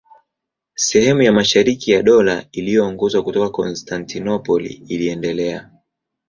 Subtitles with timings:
[0.75, 5.69] Sehemu ya mashariki ya Dola iliyoongozwa kutoka Konstantinopoli iliendelea.